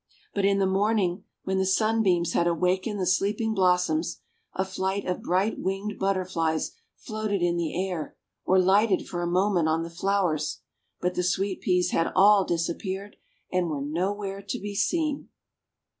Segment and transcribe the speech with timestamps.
[0.33, 4.19] But in the morning when the sunbeams had awakened the sleeping blossoms,
[4.55, 9.69] a flight of bright winged Butterflies floated in the air or lighted for a moment
[9.69, 10.61] on the flowers,
[11.01, 13.17] but the Sweet Peas had all disappeared
[13.51, 15.29] and were nowhere to be seen.